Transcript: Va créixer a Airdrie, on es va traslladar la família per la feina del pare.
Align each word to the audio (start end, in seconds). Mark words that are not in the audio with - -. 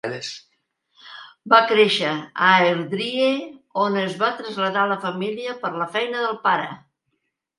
Va 1.53 1.59
créixer 1.71 2.13
a 2.13 2.47
Airdrie, 2.61 3.29
on 3.83 3.99
es 4.05 4.17
va 4.23 4.31
traslladar 4.41 4.85
la 4.93 4.99
família 5.05 5.53
per 5.67 5.71
la 5.83 5.89
feina 5.97 6.25
del 6.27 6.41
pare. 6.49 6.67